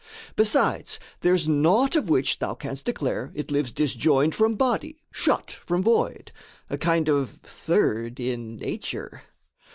[0.35, 5.83] Besides, there's naught of which thou canst declare It lives disjoined from body, shut from
[5.83, 6.31] void
[6.71, 9.21] A kind of third in nature.